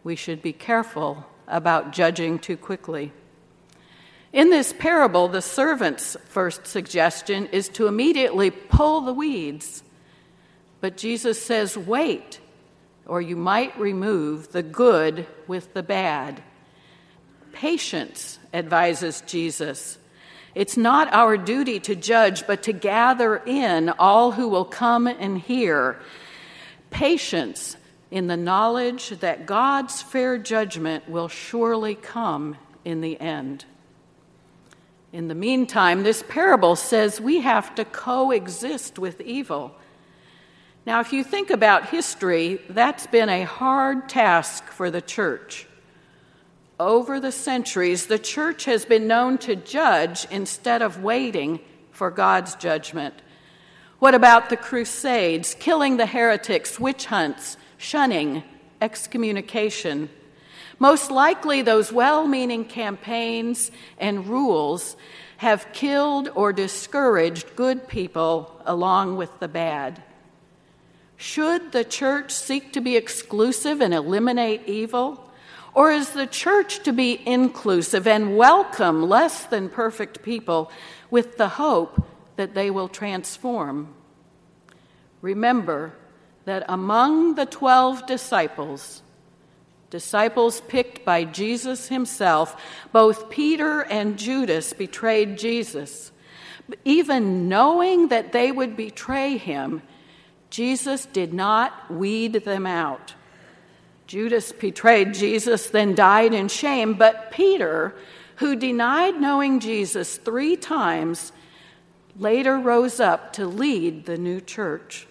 we 0.03 0.15
should 0.15 0.43
be 0.43 0.53
careful 0.53 1.25
about 1.47 1.93
judging 1.93 2.37
too 2.37 2.57
quickly. 2.57 3.11
In 4.33 4.49
this 4.49 4.73
parable, 4.73 5.27
the 5.27 5.43
servant's 5.43 6.17
first 6.25 6.65
suggestion 6.65 7.45
is 7.47 7.69
to 7.69 7.85
immediately 7.85 8.49
pull 8.49 9.01
the 9.01 9.13
weeds. 9.13 9.83
But 10.81 10.97
Jesus 10.97 11.39
says, 11.39 11.77
wait, 11.77 12.39
or 13.05 13.21
you 13.21 13.35
might 13.35 13.79
remove 13.79 14.51
the 14.51 14.63
good 14.63 15.27
with 15.47 15.75
the 15.75 15.83
bad. 15.83 16.41
Patience, 17.51 18.39
advises 18.51 19.21
Jesus. 19.27 19.99
It's 20.55 20.77
not 20.77 21.13
our 21.13 21.37
duty 21.37 21.79
to 21.81 21.95
judge, 21.95 22.47
but 22.47 22.63
to 22.63 22.73
gather 22.73 23.37
in 23.37 23.89
all 23.89 24.31
who 24.31 24.47
will 24.47 24.65
come 24.65 25.05
and 25.05 25.37
hear. 25.37 25.99
Patience 26.89 27.77
in 28.09 28.27
the 28.27 28.37
knowledge 28.37 29.09
that 29.19 29.45
God's 29.45 30.01
fair 30.01 30.39
judgment 30.39 31.07
will 31.07 31.27
surely 31.27 31.93
come 31.93 32.57
in 32.83 33.01
the 33.01 33.19
end. 33.19 33.65
In 35.13 35.27
the 35.27 35.35
meantime, 35.35 36.01
this 36.01 36.23
parable 36.27 36.75
says 36.75 37.21
we 37.21 37.41
have 37.41 37.75
to 37.75 37.85
coexist 37.85 38.97
with 38.97 39.21
evil. 39.21 39.75
Now, 40.87 41.01
if 41.01 41.13
you 41.13 41.23
think 41.23 41.51
about 41.51 41.89
history, 41.89 42.59
that's 42.67 43.05
been 43.05 43.29
a 43.29 43.43
hard 43.43 44.09
task 44.09 44.65
for 44.65 44.89
the 44.89 45.03
church. 45.03 45.67
over 46.79 47.19
the 47.19 47.31
centuries, 47.31 48.07
the 48.07 48.19
church 48.19 48.65
has 48.65 48.85
been 48.85 49.07
known 49.07 49.37
to 49.37 49.55
judge 49.55 50.25
instead 50.31 50.81
of 50.81 51.03
waiting 51.03 51.59
for 51.91 52.09
God's 52.09 52.55
judgment. 52.55 53.13
What 53.99 54.15
about 54.15 54.49
the 54.49 54.57
Crusades, 54.57 55.55
killing 55.59 55.97
the 55.97 56.07
heretics, 56.07 56.79
witch 56.79 57.05
hunts, 57.05 57.55
shunning, 57.77 58.43
excommunication? 58.81 60.09
Most 60.79 61.11
likely, 61.11 61.61
those 61.61 61.91
well 61.91 62.27
meaning 62.27 62.65
campaigns 62.65 63.71
and 63.97 64.27
rules 64.27 64.95
have 65.37 65.71
killed 65.73 66.29
or 66.35 66.53
discouraged 66.53 67.55
good 67.55 67.87
people 67.87 68.61
along 68.65 69.17
with 69.17 69.39
the 69.39 69.47
bad. 69.47 70.01
Should 71.17 71.71
the 71.71 71.83
church 71.83 72.31
seek 72.31 72.73
to 72.73 72.81
be 72.81 72.97
exclusive 72.97 73.81
and 73.81 73.93
eliminate 73.93 74.67
evil? 74.67 75.29
Or 75.73 75.91
is 75.91 76.11
the 76.11 76.27
church 76.27 76.83
to 76.83 76.93
be 76.93 77.21
inclusive 77.25 78.07
and 78.07 78.37
welcome 78.37 79.09
less 79.09 79.45
than 79.45 79.69
perfect 79.69 80.21
people 80.21 80.71
with 81.09 81.37
the 81.37 81.49
hope 81.49 82.05
that 82.35 82.53
they 82.53 82.69
will 82.69 82.87
transform? 82.87 83.93
Remember 85.21 85.93
that 86.45 86.65
among 86.67 87.35
the 87.35 87.45
12 87.45 88.05
disciples, 88.05 89.01
disciples 89.93 90.59
picked 90.61 91.05
by 91.05 91.23
Jesus 91.23 91.87
himself, 91.87 92.59
both 92.91 93.29
Peter 93.29 93.81
and 93.81 94.17
Judas 94.17 94.73
betrayed 94.73 95.37
Jesus. 95.37 96.11
Even 96.83 97.47
knowing 97.47 98.07
that 98.07 98.31
they 98.31 98.51
would 98.51 98.75
betray 98.75 99.37
him, 99.37 99.83
Jesus 100.49 101.05
did 101.05 101.31
not 101.31 101.91
weed 101.91 102.33
them 102.43 102.65
out. 102.65 103.13
Judas 104.07 104.51
betrayed 104.51 105.13
Jesus, 105.13 105.69
then 105.69 105.93
died 105.93 106.33
in 106.33 106.47
shame, 106.47 106.95
but 106.95 107.29
Peter, 107.29 107.93
who 108.37 108.55
denied 108.55 109.21
knowing 109.21 109.59
Jesus 109.59 110.17
three 110.17 110.55
times, 110.55 111.31
later 112.17 112.57
rose 112.57 112.99
up 112.99 113.31
to 113.33 113.45
lead 113.45 114.07
the 114.07 114.17
new 114.17 114.41
church. 114.41 115.05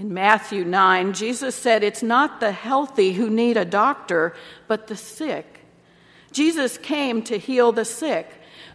In 0.00 0.14
Matthew 0.14 0.64
9, 0.64 1.12
Jesus 1.12 1.54
said, 1.54 1.84
It's 1.84 2.02
not 2.02 2.40
the 2.40 2.52
healthy 2.52 3.12
who 3.12 3.28
need 3.28 3.58
a 3.58 3.66
doctor, 3.66 4.34
but 4.66 4.86
the 4.86 4.96
sick. 4.96 5.60
Jesus 6.32 6.78
came 6.78 7.20
to 7.24 7.38
heal 7.38 7.70
the 7.70 7.84
sick. 7.84 8.26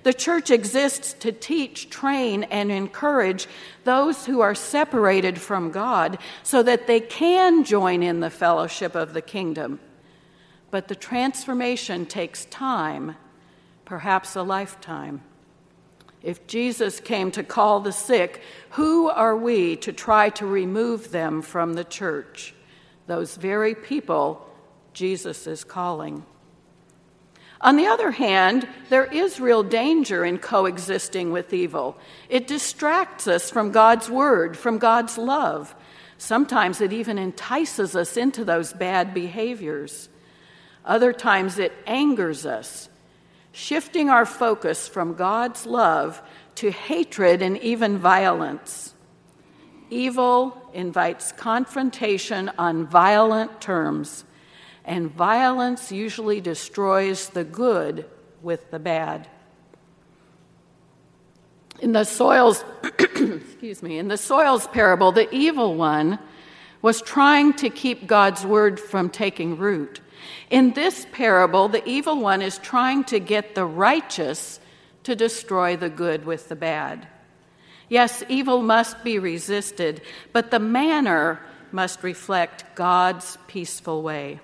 The 0.04 0.14
church 0.14 0.52
exists 0.52 1.14
to 1.14 1.32
teach, 1.32 1.90
train, 1.90 2.44
and 2.44 2.72
encourage 2.72 3.48
those 3.86 4.28
who 4.28 4.42
are 4.42 4.54
separated 4.54 5.42
from 5.42 5.72
God 5.72 6.20
so 6.44 6.62
that 6.62 6.86
they 6.86 7.00
can 7.00 7.64
join 7.64 8.04
in 8.04 8.20
the 8.20 8.30
fellowship 8.30 8.94
of 8.94 9.14
the 9.14 9.22
kingdom. 9.24 9.80
But 10.70 10.90
the 10.90 10.96
transformation 10.96 12.06
takes 12.06 12.46
time, 12.46 13.16
perhaps 13.84 14.36
a 14.36 14.44
lifetime. 14.44 15.24
If 16.26 16.48
Jesus 16.48 17.00
came 17.00 17.30
to 17.32 17.44
call 17.44 17.80
the 17.80 17.92
sick, 17.92 18.42
who 18.72 19.08
are 19.10 19.38
we 19.38 19.76
to 19.78 19.94
try 19.94 20.30
to 20.32 20.46
remove 20.46 21.12
them 21.12 21.44
from 21.44 21.76
the 21.76 21.84
church? 21.84 22.56
Those 23.06 23.36
very 23.36 23.76
people 23.76 24.46
Jesus 24.92 25.46
is 25.46 25.64
calling. 25.64 26.26
On 27.62 27.76
the 27.76 27.86
other 27.86 28.12
hand, 28.12 28.68
there 28.90 29.06
is 29.06 29.40
real 29.40 29.62
danger 29.62 30.26
in 30.26 30.40
coexisting 30.40 31.32
with 31.32 31.54
evil. 31.54 31.96
It 32.28 32.48
distracts 32.48 33.28
us 33.28 33.52
from 33.52 33.72
God's 33.72 34.10
word, 34.10 34.58
from 34.58 34.78
God's 34.78 35.18
love. 35.18 35.76
Sometimes 36.18 36.82
it 36.82 36.92
even 36.92 37.18
entices 37.18 37.96
us 37.96 38.18
into 38.18 38.44
those 38.44 38.74
bad 38.74 39.14
behaviors. 39.14 40.10
Other 40.84 41.14
times 41.14 41.60
it 41.60 41.74
angers 41.86 42.46
us, 42.46 42.90
shifting 43.56 44.10
our 44.10 44.26
focus 44.26 44.86
from 44.86 45.14
God's 45.14 45.66
love 45.66 46.22
to 46.56 46.72
hatred 46.72 47.42
and 47.42 47.58
even 47.60 47.98
violence. 47.98 48.94
Evil 49.90 50.70
invites 50.74 51.32
confrontation 51.32 52.52
on 52.58 52.86
violent 52.86 53.62
terms 53.62 54.26
and 54.84 55.10
violence 55.10 55.90
usually 55.90 56.42
destroys 56.42 57.30
the 57.30 57.46
good 57.46 58.06
with 58.42 58.70
the 58.72 58.80
bad. 58.80 59.30
In 61.80 61.94
the 61.94 62.04
soils, 62.04 62.62
excuse 62.84 63.82
me, 63.82 63.98
in 63.98 64.10
the 64.10 64.18
soils 64.18 64.68
parable, 64.68 65.14
the 65.14 65.34
evil 65.34 65.76
one 65.76 66.20
was 66.82 67.02
trying 67.02 67.54
to 67.54 67.70
keep 67.70 68.06
God's 68.06 68.46
word 68.46 68.82
from 68.82 69.10
taking 69.10 69.58
root. 69.58 70.02
In 70.50 70.74
this 70.74 71.08
parable, 71.12 71.68
the 71.68 71.88
evil 71.88 72.20
one 72.20 72.42
is 72.42 72.58
trying 72.58 73.04
to 73.06 73.20
get 73.20 73.56
the 73.56 73.66
righteous 73.66 74.60
to 75.04 75.16
destroy 75.16 75.78
the 75.78 75.90
good 75.90 76.26
with 76.26 76.50
the 76.50 76.56
bad. 76.56 77.08
Yes, 77.90 78.24
evil 78.28 78.62
must 78.62 79.04
be 79.04 79.20
resisted, 79.20 80.02
but 80.34 80.52
the 80.52 80.60
manner 80.60 81.40
must 81.72 82.04
reflect 82.04 82.76
God's 82.76 83.38
peaceful 83.48 84.02
way. 84.02 84.40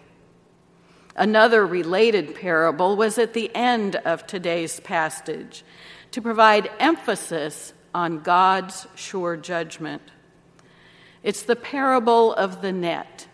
Another 1.15 1.65
related 1.65 2.35
parable 2.35 2.95
was 2.95 3.17
at 3.17 3.33
the 3.33 3.53
end 3.55 3.95
of 3.97 4.27
today's 4.27 4.79
passage 4.79 5.63
to 6.11 6.21
provide 6.21 6.69
emphasis 6.79 7.73
on 7.93 8.19
God's 8.19 8.87
sure 8.95 9.35
judgment. 9.35 10.01
It's 11.23 11.43
the 11.43 11.55
parable 11.55 12.33
of 12.33 12.61
the 12.61 12.71
net. 12.71 13.27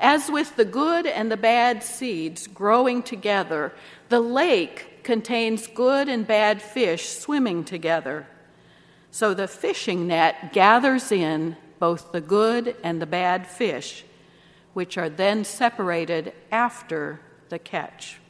As 0.00 0.30
with 0.30 0.56
the 0.56 0.64
good 0.64 1.06
and 1.06 1.30
the 1.30 1.36
bad 1.36 1.84
seeds 1.84 2.46
growing 2.46 3.02
together, 3.02 3.72
the 4.08 4.20
lake 4.20 5.04
contains 5.04 5.66
good 5.66 6.08
and 6.08 6.26
bad 6.26 6.62
fish 6.62 7.08
swimming 7.10 7.64
together. 7.64 8.26
So 9.10 9.34
the 9.34 9.46
fishing 9.46 10.06
net 10.06 10.54
gathers 10.54 11.12
in 11.12 11.56
both 11.78 12.12
the 12.12 12.20
good 12.20 12.76
and 12.82 13.00
the 13.00 13.06
bad 13.06 13.46
fish 13.46 14.04
which 14.72 14.96
are 14.96 15.08
then 15.08 15.44
separated 15.44 16.32
after 16.50 17.20
the 17.48 17.58
catch. 17.58 18.20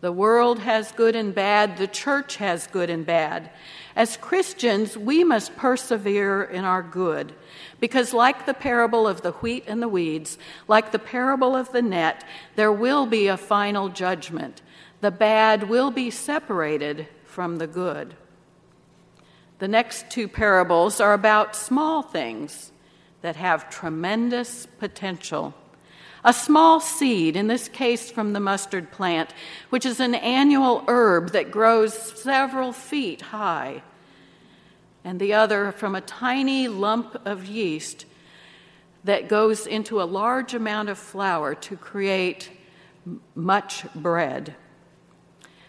The 0.00 0.12
world 0.12 0.60
has 0.60 0.92
good 0.92 1.16
and 1.16 1.34
bad, 1.34 1.76
the 1.76 1.88
church 1.88 2.36
has 2.36 2.68
good 2.68 2.88
and 2.88 3.04
bad. 3.04 3.50
As 3.96 4.16
Christians, 4.16 4.96
we 4.96 5.24
must 5.24 5.56
persevere 5.56 6.44
in 6.44 6.64
our 6.64 6.84
good, 6.84 7.34
because, 7.80 8.14
like 8.14 8.46
the 8.46 8.54
parable 8.54 9.08
of 9.08 9.22
the 9.22 9.32
wheat 9.32 9.64
and 9.66 9.82
the 9.82 9.88
weeds, 9.88 10.38
like 10.68 10.92
the 10.92 11.00
parable 11.00 11.56
of 11.56 11.72
the 11.72 11.82
net, 11.82 12.24
there 12.54 12.72
will 12.72 13.06
be 13.06 13.26
a 13.26 13.36
final 13.36 13.88
judgment. 13.88 14.62
The 15.00 15.10
bad 15.10 15.68
will 15.68 15.90
be 15.90 16.10
separated 16.10 17.08
from 17.24 17.56
the 17.56 17.66
good. 17.66 18.14
The 19.58 19.68
next 19.68 20.10
two 20.10 20.28
parables 20.28 21.00
are 21.00 21.12
about 21.12 21.56
small 21.56 22.02
things 22.02 22.70
that 23.22 23.34
have 23.34 23.68
tremendous 23.68 24.66
potential. 24.78 25.54
A 26.24 26.32
small 26.32 26.80
seed, 26.80 27.36
in 27.36 27.46
this 27.46 27.68
case 27.68 28.10
from 28.10 28.32
the 28.32 28.40
mustard 28.40 28.90
plant, 28.90 29.30
which 29.70 29.86
is 29.86 30.00
an 30.00 30.14
annual 30.14 30.84
herb 30.88 31.30
that 31.30 31.50
grows 31.50 31.94
several 31.94 32.72
feet 32.72 33.20
high, 33.20 33.82
and 35.04 35.20
the 35.20 35.32
other 35.32 35.72
from 35.72 35.94
a 35.94 36.00
tiny 36.00 36.68
lump 36.68 37.20
of 37.24 37.46
yeast 37.46 38.04
that 39.04 39.28
goes 39.28 39.66
into 39.66 40.02
a 40.02 40.04
large 40.04 40.54
amount 40.54 40.88
of 40.88 40.98
flour 40.98 41.54
to 41.54 41.76
create 41.76 42.50
much 43.34 43.84
bread. 43.94 44.54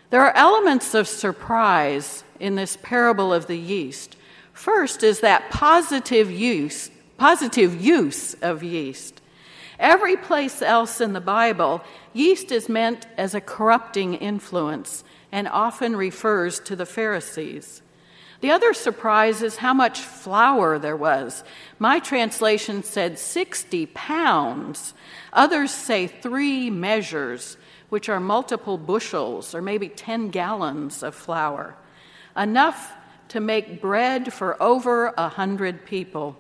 There 0.10 0.22
are 0.22 0.36
elements 0.36 0.96
of 0.96 1.08
surprise 1.08 2.24
in 2.40 2.56
this 2.56 2.78
parable 2.82 3.32
of 3.32 3.46
the 3.46 3.58
yeast. 3.58 4.16
First 4.52 5.04
is 5.04 5.20
that 5.20 5.52
positive 5.52 6.32
use 6.32 6.90
positive 7.20 7.80
use 7.80 8.34
of 8.36 8.64
yeast. 8.64 9.19
Every 9.80 10.18
place 10.18 10.62
else 10.62 11.00
in 11.00 11.14
the 11.14 11.22
Bible, 11.22 11.82
yeast 12.12 12.52
is 12.52 12.68
meant 12.68 13.08
as 13.18 13.34
a 13.34 13.42
corrupting 13.42 14.16
influence 14.16 15.06
and 15.32 15.48
often 15.48 15.96
refers 15.96 16.60
to 16.62 16.76
the 16.76 16.86
Pharisees. 16.86 17.82
The 18.42 18.52
other 18.52 18.74
surprise 18.74 19.42
is 19.42 19.58
how 19.58 19.74
much 19.74 20.00
flour 20.00 20.80
there 20.80 20.98
was. 20.98 21.44
My 21.78 22.00
translation 22.00 22.84
said 22.84 23.20
60 23.20 23.86
pounds. 23.88 24.94
Others 25.34 25.72
say 25.72 26.08
three 26.08 26.70
measures, 26.70 27.58
which 27.90 28.10
are 28.10 28.20
multiple 28.20 28.78
bushels 28.78 29.56
or 29.56 29.62
maybe 29.62 29.90
10 29.90 30.30
gallons 30.30 31.04
of 31.04 31.16
flour. 31.16 31.76
Enough 32.36 32.94
to 33.30 33.40
make 33.40 33.82
bread 33.82 34.34
for 34.34 34.62
over 34.62 35.14
a 35.18 35.30
hundred 35.30 35.86
people. 35.86 36.38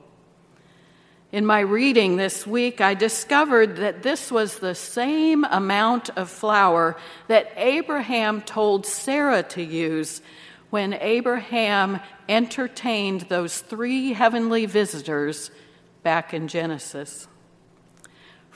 In 1.32 1.46
my 1.46 1.60
reading 1.60 2.16
this 2.18 2.48
week, 2.48 2.82
I 2.82 2.96
discovered 2.96 3.76
that 3.78 4.02
this 4.02 4.32
was 4.32 4.58
the 4.58 4.74
same 4.74 5.44
amount 5.44 6.10
of 6.18 6.28
flour 6.28 6.98
that 7.28 7.54
Abraham 7.56 8.42
told 8.42 8.88
Sarah 8.88 9.44
to 9.44 9.62
use 9.64 10.24
when 10.72 10.94
Abraham 10.94 12.00
entertained 12.28 13.22
those 13.22 13.60
three 13.62 14.14
heavenly 14.14 14.66
visitors 14.66 15.52
back 16.02 16.34
in 16.34 16.48
Genesis. 16.48 17.28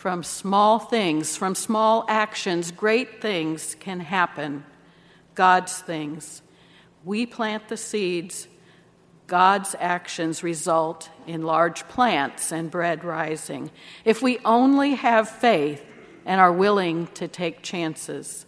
from 0.03 0.21
small 0.21 0.79
things, 0.79 1.37
from 1.37 1.55
small 1.55 2.03
actions, 2.09 2.71
great 2.71 3.21
things 3.21 3.73
can 3.79 4.01
happen. 4.01 4.65
God's 5.33 5.79
things. 5.79 6.41
We 7.05 7.25
plant 7.25 7.69
the 7.69 7.77
seeds, 7.77 8.49
God's 9.27 9.75
actions 9.79 10.43
result 10.43 11.09
in 11.25 11.43
large 11.43 11.87
plants 11.87 12.51
and 12.51 12.69
bread 12.69 13.03
rising. 13.03 13.71
If 14.03 14.21
we 14.21 14.39
only 14.39 14.95
have 14.95 15.29
faith 15.29 15.85
and 16.25 16.39
are 16.39 16.51
willing 16.51 17.07
to 17.07 17.27
take 17.27 17.61
chances. 17.61 18.45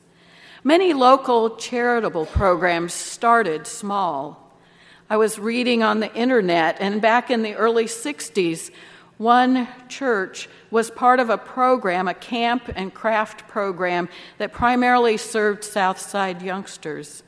Many 0.64 0.94
local 0.94 1.58
charitable 1.58 2.26
programs 2.26 2.94
started 2.94 3.68
small. 3.68 4.42
I 5.10 5.18
was 5.18 5.38
reading 5.38 5.84
on 5.84 6.00
the 6.00 6.14
internet, 6.16 6.78
and 6.80 7.02
back 7.02 7.30
in 7.30 7.44
the 7.44 7.56
early 7.56 7.86
60s, 7.86 8.72
one 9.18 9.68
church 9.88 10.50
was 10.72 10.90
part 10.90 11.20
of 11.20 11.30
a 11.30 11.38
program, 11.38 12.08
a 12.08 12.14
camp 12.14 12.70
and 12.76 12.94
craft 12.94 13.48
program 13.48 14.10
that 14.40 14.52
primarily 14.52 15.18
served 15.18 15.64
Southside 15.64 16.42
youngsters. 16.42 17.24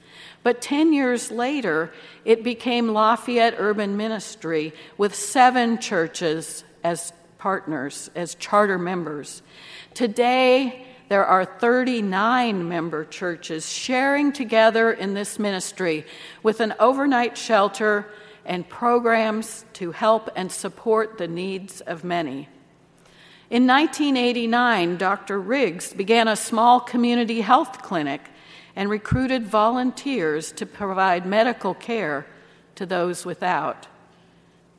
But 0.47 0.61
10 0.61 0.93
years 0.93 1.29
later, 1.29 1.91
it 2.23 2.41
became 2.41 2.93
Lafayette 2.93 3.55
Urban 3.57 3.97
Ministry 3.97 4.71
with 4.97 5.13
seven 5.13 5.77
churches 5.77 6.63
as 6.85 7.11
partners, 7.37 8.09
as 8.15 8.33
charter 8.35 8.77
members. 8.77 9.41
Today, 9.93 10.85
there 11.09 11.25
are 11.25 11.43
39 11.43 12.65
member 12.65 13.03
churches 13.03 13.69
sharing 13.69 14.31
together 14.31 14.89
in 14.89 15.15
this 15.15 15.37
ministry 15.37 16.05
with 16.43 16.61
an 16.61 16.75
overnight 16.79 17.37
shelter 17.37 18.07
and 18.45 18.69
programs 18.69 19.65
to 19.73 19.91
help 19.91 20.29
and 20.33 20.49
support 20.49 21.17
the 21.17 21.27
needs 21.27 21.81
of 21.81 22.05
many. 22.05 22.47
In 23.49 23.67
1989, 23.67 24.95
Dr. 24.95 25.41
Riggs 25.41 25.91
began 25.91 26.29
a 26.29 26.37
small 26.37 26.79
community 26.79 27.41
health 27.41 27.81
clinic 27.81 28.21
and 28.77 28.91
recruited 28.91 29.47
volunteers 29.47 30.51
to 30.51 30.63
provide 30.63 31.25
medical 31.25 31.73
care 31.73 32.27
to 32.75 32.85
those 32.85 33.25
without. 33.25 33.87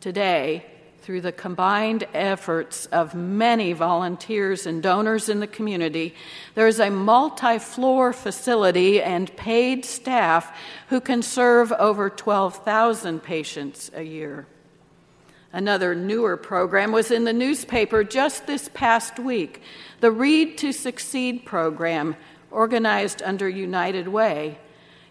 Today, 0.01 0.65
through 1.01 1.21
the 1.21 1.33
combined 1.33 2.07
efforts 2.15 2.87
of 2.87 3.17
many 3.17 3.73
volunteers 3.73 4.67
and 4.67 4.85
donors 4.85 5.29
in 5.29 5.41
the 5.41 5.49
community, 5.49 6.15
there 6.55 6.69
is 6.69 6.79
a 6.79 6.91
multi 6.91 7.59
floor 7.59 8.13
facility 8.13 9.03
and 9.03 9.37
paid 9.37 9.85
staff 9.85 10.57
who 10.91 11.01
can 11.01 11.21
serve 11.21 11.73
over 11.73 12.09
12,000 12.09 13.21
patients 13.21 13.91
a 13.95 14.03
year. 14.05 14.47
Another 15.53 15.97
newer 15.97 16.37
program 16.37 16.93
was 16.93 17.11
in 17.11 17.25
the 17.25 17.33
newspaper 17.33 18.05
just 18.05 18.47
this 18.47 18.71
past 18.75 19.19
week 19.19 19.61
the 19.99 20.13
Read 20.13 20.57
to 20.59 20.71
Succeed 20.71 21.45
program, 21.45 22.15
organized 22.51 23.23
under 23.23 23.49
United 23.49 24.09
Way. 24.09 24.59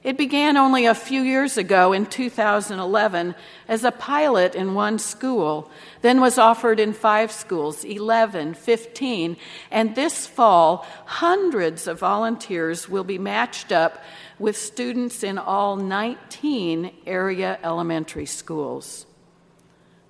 It 0.03 0.17
began 0.17 0.56
only 0.56 0.86
a 0.86 0.96
few 0.96 1.22
years 1.22 1.58
ago 1.58 1.91
in 1.91 2.06
2011 2.06 3.36
as 3.67 3.84
a 3.84 3.91
pilot 3.91 4.56
in 4.56 4.74
one 4.74 5.00
school, 5.00 5.70
then 6.01 6.22
was 6.22 6.38
offered 6.38 6.79
in 6.79 6.94
five 6.94 7.32
schools 7.32 7.84
11, 7.84 8.53
15, 8.53 9.36
and 9.70 9.96
this 9.96 10.25
fall, 10.25 10.86
hundreds 11.06 11.88
of 11.88 12.00
volunteers 12.00 12.88
will 12.88 13.03
be 13.03 13.17
matched 13.17 13.72
up 13.72 14.01
with 14.39 14.56
students 14.56 15.24
in 15.24 15.38
all 15.38 15.75
19 15.75 16.91
area 17.06 17.60
elementary 17.63 18.27
schools. 18.27 19.08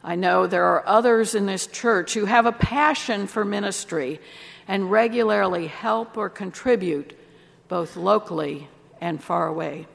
I 0.04 0.16
know 0.16 0.48
there 0.48 0.66
are 0.66 0.88
others 0.88 1.34
in 1.34 1.48
this 1.48 1.66
church 1.66 2.14
who 2.14 2.26
have 2.26 2.46
a 2.46 2.52
passion 2.52 3.26
for 3.28 3.44
ministry 3.44 4.20
and 4.68 4.92
regularly 4.92 5.68
help 5.68 6.18
or 6.18 6.30
contribute 6.30 7.18
both 7.68 7.96
locally 7.96 8.68
and 9.02 9.24
far 9.24 9.48
away. 9.48 9.88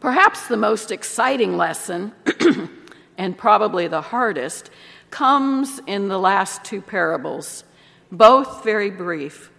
Perhaps 0.00 0.48
the 0.48 0.56
most 0.56 0.90
exciting 0.90 1.56
lesson, 1.56 2.12
and 3.18 3.38
probably 3.38 3.88
the 3.88 4.02
hardest, 4.02 4.70
comes 5.10 5.80
in 5.86 6.08
the 6.08 6.18
last 6.18 6.64
two 6.64 6.82
parables, 6.82 7.64
both 8.10 8.62
very 8.64 8.90
brief. 8.90 9.50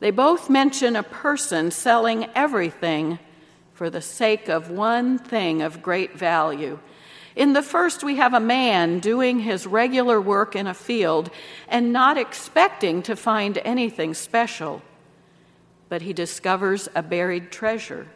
They 0.00 0.10
both 0.10 0.48
mention 0.48 0.96
a 0.96 1.02
person 1.02 1.70
selling 1.70 2.28
everything 2.34 3.18
for 3.74 3.90
the 3.90 4.00
sake 4.00 4.48
of 4.48 4.70
one 4.70 5.18
thing 5.18 5.62
of 5.62 5.82
great 5.82 6.18
value. 6.18 6.78
In 7.36 7.52
the 7.52 7.62
first, 7.62 8.02
we 8.02 8.16
have 8.16 8.34
a 8.34 8.40
man 8.40 8.98
doing 8.98 9.40
his 9.40 9.66
regular 9.66 10.20
work 10.20 10.56
in 10.56 10.66
a 10.66 10.74
field 10.74 11.30
and 11.68 11.92
not 11.92 12.18
expecting 12.18 13.02
to 13.02 13.14
find 13.16 13.58
anything 13.64 14.14
special 14.14 14.82
but 15.88 16.02
he 16.02 16.12
discovers 16.12 16.88
a 16.94 17.02
buried 17.02 17.50
treasure. 17.50 18.06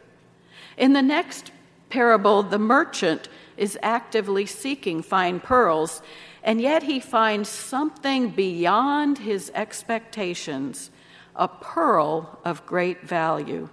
In 0.77 0.93
the 0.93 1.01
next 1.01 1.51
parable, 1.89 2.43
the 2.43 2.59
merchant 2.59 3.29
is 3.57 3.77
actively 3.81 4.45
seeking 4.45 5.01
fine 5.01 5.39
pearls, 5.39 6.01
and 6.43 6.59
yet 6.59 6.83
he 6.83 6.99
finds 6.99 7.49
something 7.49 8.29
beyond 8.29 9.19
his 9.19 9.51
expectations 9.53 10.89
a 11.35 11.47
pearl 11.47 12.39
of 12.45 12.65
great 12.65 13.01
value. 13.01 13.69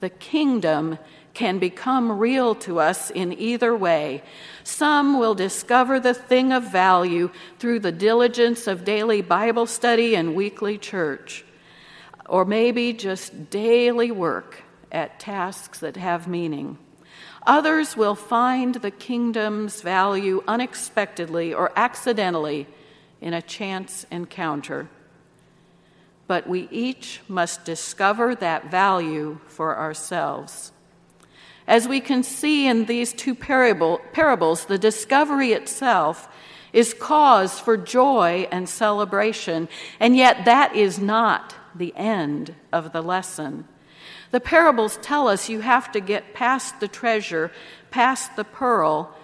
The 0.00 0.10
kingdom 0.10 0.98
can 1.34 1.58
become 1.58 2.18
real 2.18 2.54
to 2.54 2.78
us 2.80 3.10
in 3.10 3.38
either 3.38 3.76
way. 3.76 4.22
Some 4.64 5.18
will 5.18 5.34
discover 5.34 6.00
the 6.00 6.14
thing 6.14 6.52
of 6.52 6.72
value 6.72 7.30
through 7.58 7.80
the 7.80 7.92
diligence 7.92 8.66
of 8.66 8.84
daily 8.84 9.20
Bible 9.20 9.66
study 9.66 10.14
and 10.14 10.34
weekly 10.34 10.78
church 10.78 11.44
or 12.28 12.44
maybe 12.44 12.92
just 12.92 13.50
daily 13.50 14.10
work 14.10 14.62
at 14.90 15.20
tasks 15.20 15.80
that 15.80 15.96
have 15.96 16.26
meaning. 16.26 16.78
Others 17.46 17.96
will 17.96 18.14
find 18.14 18.76
the 18.76 18.90
kingdom's 18.90 19.80
value 19.80 20.42
unexpectedly 20.48 21.54
or 21.54 21.70
accidentally 21.76 22.66
in 23.20 23.32
a 23.32 23.42
chance 23.42 24.04
encounter. 24.10 24.88
But 26.26 26.48
we 26.48 26.68
each 26.70 27.20
must 27.28 27.64
discover 27.64 28.34
that 28.36 28.70
value 28.70 29.38
for 29.46 29.76
ourselves. 29.78 30.72
As 31.66 31.88
we 31.88 32.00
can 32.00 32.22
see 32.22 32.66
in 32.66 32.84
these 32.84 33.12
two 33.12 33.34
parable, 33.34 34.00
parables, 34.12 34.66
the 34.66 34.78
discovery 34.78 35.52
itself 35.52 36.28
is 36.72 36.94
cause 36.94 37.58
for 37.58 37.76
joy 37.76 38.46
and 38.52 38.68
celebration, 38.68 39.68
and 39.98 40.16
yet 40.16 40.44
that 40.44 40.76
is 40.76 40.98
not 40.98 41.54
the 41.74 41.94
end 41.96 42.54
of 42.72 42.92
the 42.92 43.02
lesson. 43.02 43.66
The 44.30 44.40
parables 44.40 44.98
tell 45.02 45.28
us 45.28 45.48
you 45.48 45.60
have 45.60 45.90
to 45.92 46.00
get 46.00 46.34
past 46.34 46.80
the 46.80 46.88
treasure, 46.88 47.50
past 47.90 48.36
the 48.36 48.44
pearl, 48.44 49.16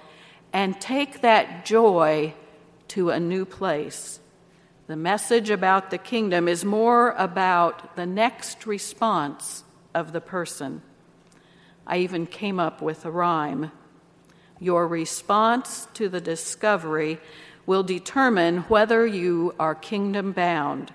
and 0.52 0.80
take 0.80 1.20
that 1.20 1.64
joy 1.64 2.34
to 2.88 3.10
a 3.10 3.20
new 3.20 3.44
place. 3.44 4.20
The 4.92 4.96
message 4.96 5.48
about 5.48 5.90
the 5.90 5.96
kingdom 5.96 6.46
is 6.46 6.66
more 6.66 7.12
about 7.12 7.96
the 7.96 8.04
next 8.04 8.66
response 8.66 9.64
of 9.94 10.12
the 10.12 10.20
person. 10.20 10.82
I 11.86 11.96
even 12.00 12.26
came 12.26 12.60
up 12.60 12.82
with 12.82 13.06
a 13.06 13.10
rhyme. 13.10 13.72
Your 14.60 14.86
response 14.86 15.88
to 15.94 16.10
the 16.10 16.20
discovery 16.20 17.18
will 17.64 17.82
determine 17.82 18.64
whether 18.64 19.06
you 19.06 19.54
are 19.58 19.74
kingdom 19.74 20.32
bound 20.32 20.92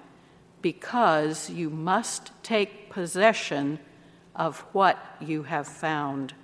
because 0.61 1.49
you 1.49 1.71
must 1.71 2.29
take 2.43 2.91
possession 2.91 3.79
of 4.35 4.59
what 4.73 4.99
you 5.19 5.41
have 5.41 5.67
found. 5.67 6.35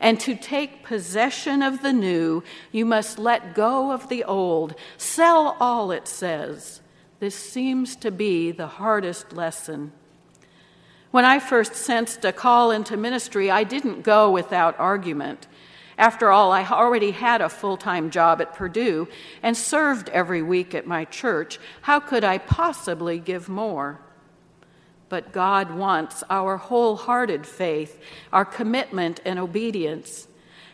And 0.00 0.20
to 0.20 0.34
take 0.34 0.84
possession 0.84 1.62
of 1.62 1.82
the 1.82 1.92
new, 1.92 2.42
you 2.72 2.84
must 2.84 3.18
let 3.18 3.54
go 3.54 3.92
of 3.92 4.08
the 4.08 4.24
old. 4.24 4.74
Sell 4.96 5.56
all, 5.60 5.90
it 5.90 6.08
says. 6.08 6.80
This 7.20 7.34
seems 7.34 7.96
to 7.96 8.10
be 8.10 8.50
the 8.50 8.66
hardest 8.66 9.32
lesson. 9.32 9.92
When 11.10 11.24
I 11.24 11.38
first 11.38 11.74
sensed 11.74 12.24
a 12.24 12.32
call 12.32 12.70
into 12.70 12.96
ministry, 12.96 13.50
I 13.50 13.64
didn't 13.64 14.02
go 14.02 14.30
without 14.30 14.78
argument. 14.78 15.46
After 15.96 16.30
all, 16.30 16.50
I 16.50 16.64
already 16.64 17.12
had 17.12 17.40
a 17.40 17.48
full 17.48 17.76
time 17.76 18.10
job 18.10 18.40
at 18.40 18.54
Purdue 18.54 19.08
and 19.42 19.56
served 19.56 20.08
every 20.08 20.42
week 20.42 20.74
at 20.74 20.86
my 20.86 21.04
church. 21.04 21.60
How 21.82 22.00
could 22.00 22.24
I 22.24 22.38
possibly 22.38 23.20
give 23.20 23.48
more? 23.48 24.00
But 25.08 25.32
God 25.32 25.70
wants 25.70 26.24
our 26.30 26.56
wholehearted 26.56 27.46
faith, 27.46 28.00
our 28.32 28.44
commitment 28.44 29.20
and 29.24 29.38
obedience. 29.38 30.26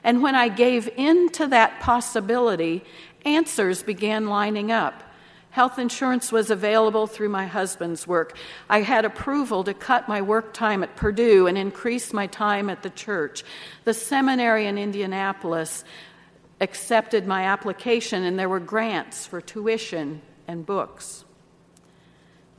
And 0.02 0.22
when 0.22 0.34
I 0.34 0.48
gave 0.48 0.88
in 0.96 1.30
to 1.30 1.46
that 1.48 1.80
possibility, 1.80 2.84
answers 3.24 3.82
began 3.82 4.28
lining 4.28 4.72
up. 4.72 5.02
Health 5.50 5.80
insurance 5.80 6.30
was 6.30 6.50
available 6.50 7.08
through 7.08 7.28
my 7.28 7.46
husband's 7.46 8.06
work. 8.06 8.36
I 8.68 8.82
had 8.82 9.04
approval 9.04 9.64
to 9.64 9.74
cut 9.74 10.08
my 10.08 10.22
work 10.22 10.54
time 10.54 10.84
at 10.84 10.94
Purdue 10.94 11.48
and 11.48 11.58
increase 11.58 12.12
my 12.12 12.28
time 12.28 12.70
at 12.70 12.84
the 12.84 12.90
church. 12.90 13.42
The 13.84 13.92
seminary 13.92 14.66
in 14.66 14.78
Indianapolis 14.78 15.84
accepted 16.60 17.26
my 17.26 17.44
application, 17.44 18.22
and 18.22 18.38
there 18.38 18.48
were 18.48 18.60
grants 18.60 19.26
for 19.26 19.40
tuition 19.40 20.22
and 20.46 20.64
books. 20.64 21.24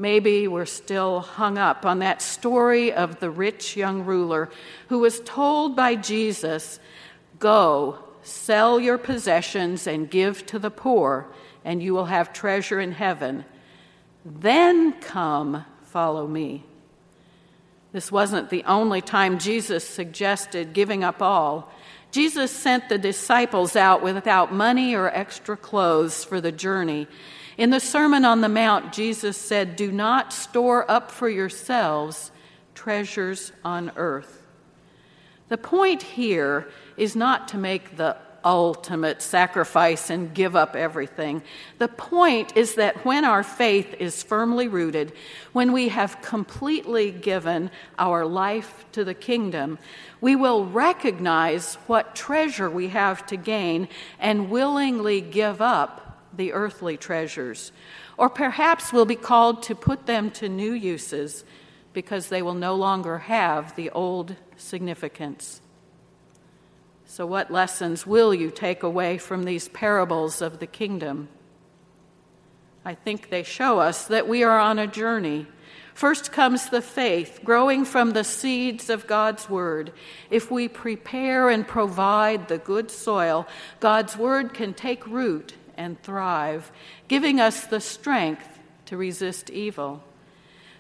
Maybe 0.01 0.47
we're 0.47 0.65
still 0.65 1.19
hung 1.19 1.59
up 1.59 1.85
on 1.85 1.99
that 1.99 2.23
story 2.23 2.91
of 2.91 3.19
the 3.19 3.29
rich 3.29 3.77
young 3.77 4.03
ruler 4.03 4.49
who 4.89 4.97
was 4.97 5.19
told 5.19 5.75
by 5.75 5.93
Jesus, 5.93 6.79
Go, 7.37 7.99
sell 8.23 8.79
your 8.79 8.97
possessions 8.97 9.85
and 9.85 10.09
give 10.09 10.43
to 10.47 10.57
the 10.57 10.71
poor, 10.71 11.27
and 11.63 11.83
you 11.83 11.93
will 11.93 12.05
have 12.05 12.33
treasure 12.33 12.79
in 12.79 12.93
heaven. 12.93 13.45
Then 14.25 14.93
come, 14.93 15.65
follow 15.83 16.25
me. 16.25 16.65
This 17.91 18.11
wasn't 18.11 18.49
the 18.49 18.63
only 18.63 19.01
time 19.01 19.37
Jesus 19.37 19.87
suggested 19.87 20.73
giving 20.73 21.03
up 21.03 21.21
all. 21.21 21.71
Jesus 22.11 22.51
sent 22.51 22.89
the 22.89 22.97
disciples 22.97 23.75
out 23.75 24.03
without 24.03 24.53
money 24.53 24.93
or 24.93 25.09
extra 25.09 25.57
clothes 25.57 26.23
for 26.23 26.39
the 26.39 26.51
journey 26.51 27.07
in 27.57 27.69
the 27.69 27.79
Sermon 27.79 28.25
on 28.25 28.41
the 28.41 28.49
Mount, 28.49 28.91
Jesus 28.93 29.37
said, 29.37 29.75
Do 29.75 29.91
not 29.91 30.33
store 30.33 30.89
up 30.89 31.11
for 31.11 31.29
yourselves 31.29 32.31
treasures 32.73 33.51
on 33.63 33.91
earth. 33.97 34.47
The 35.49 35.59
point 35.59 36.01
here 36.01 36.69
is 36.97 37.15
not 37.15 37.47
to 37.49 37.57
make 37.57 37.97
the 37.97 38.17
ultimate 38.43 39.21
sacrifice 39.21 40.09
and 40.09 40.33
give 40.33 40.55
up 40.55 40.75
everything. 40.75 41.41
The 41.77 41.87
point 41.87 42.55
is 42.55 42.75
that 42.75 43.05
when 43.05 43.25
our 43.25 43.43
faith 43.43 43.95
is 43.99 44.23
firmly 44.23 44.67
rooted, 44.67 45.13
when 45.53 45.71
we 45.71 45.89
have 45.89 46.21
completely 46.21 47.11
given 47.11 47.71
our 47.99 48.25
life 48.25 48.85
to 48.93 49.03
the 49.03 49.13
kingdom, 49.13 49.77
we 50.19 50.35
will 50.35 50.65
recognize 50.65 51.75
what 51.87 52.15
treasure 52.15 52.69
we 52.69 52.89
have 52.89 53.25
to 53.27 53.37
gain 53.37 53.87
and 54.19 54.49
willingly 54.49 55.21
give 55.21 55.61
up 55.61 56.19
the 56.35 56.53
earthly 56.53 56.97
treasures, 56.97 57.71
or 58.17 58.29
perhaps 58.29 58.93
we'll 58.93 59.05
be 59.05 59.15
called 59.15 59.63
to 59.63 59.75
put 59.75 60.05
them 60.05 60.31
to 60.31 60.47
new 60.47 60.71
uses 60.71 61.43
because 61.93 62.27
they 62.27 62.41
will 62.41 62.53
no 62.53 62.75
longer 62.75 63.17
have 63.19 63.75
the 63.75 63.89
old 63.89 64.35
significance. 64.55 65.60
So, 67.11 67.25
what 67.25 67.51
lessons 67.51 68.07
will 68.07 68.33
you 68.33 68.49
take 68.49 68.83
away 68.83 69.17
from 69.17 69.43
these 69.43 69.67
parables 69.67 70.41
of 70.41 70.59
the 70.59 70.65
kingdom? 70.65 71.27
I 72.85 72.95
think 72.95 73.29
they 73.29 73.43
show 73.43 73.81
us 73.81 74.07
that 74.07 74.29
we 74.29 74.43
are 74.43 74.57
on 74.57 74.79
a 74.79 74.87
journey. 74.87 75.45
First 75.93 76.31
comes 76.31 76.69
the 76.69 76.81
faith, 76.81 77.41
growing 77.43 77.83
from 77.83 78.11
the 78.11 78.23
seeds 78.23 78.89
of 78.89 79.07
God's 79.07 79.49
Word. 79.49 79.91
If 80.29 80.49
we 80.49 80.69
prepare 80.69 81.49
and 81.49 81.67
provide 81.67 82.47
the 82.47 82.59
good 82.59 82.89
soil, 82.89 83.45
God's 83.81 84.15
Word 84.15 84.53
can 84.53 84.73
take 84.73 85.05
root 85.05 85.55
and 85.75 86.01
thrive, 86.03 86.71
giving 87.09 87.41
us 87.41 87.65
the 87.65 87.81
strength 87.81 88.57
to 88.85 88.95
resist 88.95 89.49
evil. 89.49 90.01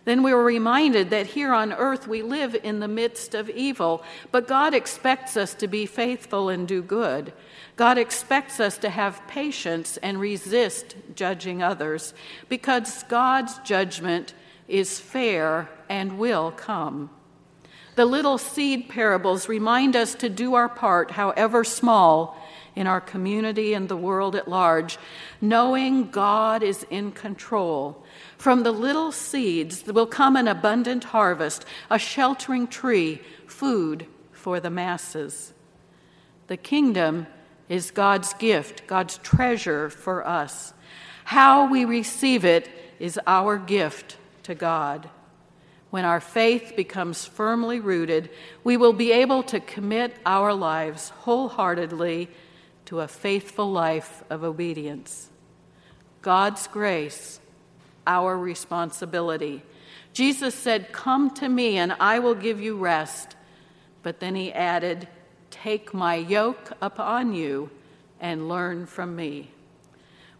Then 0.03 0.23
we 0.23 0.33
were 0.33 0.43
reminded 0.43 1.11
that 1.11 1.27
here 1.27 1.53
on 1.53 1.73
earth 1.73 2.07
we 2.07 2.23
live 2.23 2.55
in 2.55 2.79
the 2.79 2.87
midst 2.87 3.35
of 3.35 3.49
evil, 3.49 4.03
but 4.31 4.47
God 4.47 4.73
expects 4.73 5.37
us 5.37 5.53
to 5.55 5.67
be 5.67 5.85
faithful 5.85 6.49
and 6.49 6.67
do 6.67 6.81
good. 6.81 7.33
God 7.75 7.97
expects 7.97 8.59
us 8.59 8.77
to 8.79 8.89
have 8.89 9.27
patience 9.27 9.97
and 9.97 10.19
resist 10.19 10.95
judging 11.15 11.61
others 11.61 12.13
because 12.49 13.03
God's 13.03 13.59
judgment 13.59 14.33
is 14.67 14.99
fair 14.99 15.69
and 15.87 16.17
will 16.17 16.51
come. 16.51 17.11
The 17.95 18.05
little 18.05 18.37
seed 18.37 18.89
parables 18.89 19.49
remind 19.49 19.95
us 19.95 20.15
to 20.15 20.29
do 20.29 20.55
our 20.55 20.69
part, 20.69 21.11
however 21.11 21.63
small, 21.63 22.40
in 22.75 22.87
our 22.87 23.01
community 23.01 23.73
and 23.73 23.89
the 23.89 23.97
world 23.97 24.35
at 24.35 24.47
large, 24.47 24.97
knowing 25.41 26.09
God 26.09 26.63
is 26.63 26.85
in 26.89 27.11
control. 27.11 28.03
From 28.37 28.63
the 28.63 28.71
little 28.71 29.11
seeds 29.11 29.83
will 29.85 30.07
come 30.07 30.35
an 30.35 30.47
abundant 30.47 31.05
harvest, 31.05 31.65
a 31.89 31.99
sheltering 31.99 32.67
tree, 32.67 33.21
food 33.45 34.05
for 34.31 34.59
the 34.59 34.69
masses. 34.69 35.53
The 36.47 36.57
kingdom 36.57 37.27
is 37.69 37.91
God's 37.91 38.33
gift, 38.33 38.87
God's 38.87 39.17
treasure 39.19 39.89
for 39.89 40.27
us. 40.27 40.73
How 41.23 41.69
we 41.69 41.85
receive 41.85 42.43
it 42.43 42.69
is 42.99 43.19
our 43.25 43.57
gift 43.57 44.17
to 44.43 44.55
God. 44.55 45.09
When 45.89 46.05
our 46.05 46.21
faith 46.21 46.73
becomes 46.75 47.25
firmly 47.25 47.79
rooted, 47.79 48.29
we 48.63 48.77
will 48.77 48.93
be 48.93 49.11
able 49.11 49.43
to 49.43 49.59
commit 49.59 50.15
our 50.25 50.53
lives 50.53 51.09
wholeheartedly 51.09 52.29
to 52.91 52.99
a 52.99 53.07
faithful 53.07 53.71
life 53.71 54.21
of 54.29 54.43
obedience. 54.43 55.29
God's 56.21 56.67
grace, 56.67 57.39
our 58.05 58.37
responsibility. 58.37 59.63
Jesus 60.11 60.53
said, 60.53 60.91
Come 60.91 61.33
to 61.35 61.47
me 61.47 61.77
and 61.77 61.93
I 62.01 62.19
will 62.19 62.35
give 62.35 62.59
you 62.59 62.75
rest. 62.75 63.37
But 64.03 64.19
then 64.19 64.35
he 64.35 64.51
added, 64.51 65.07
Take 65.51 65.93
my 65.93 66.15
yoke 66.15 66.73
upon 66.81 67.33
you 67.33 67.69
and 68.19 68.49
learn 68.49 68.85
from 68.85 69.15
me. 69.15 69.51